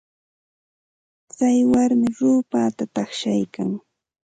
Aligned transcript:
Tsay 1.31 1.59
warmi 1.71 2.07
ruupata 2.17 2.83
taqshaykan. 2.95 3.69